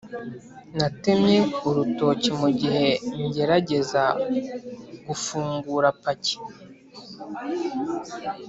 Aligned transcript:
natemye 0.77 1.37
urutoki 1.67 2.29
mugihe 2.39 2.87
ngerageza 3.25 4.03
gufungura 5.07 5.87
paki. 6.01 6.37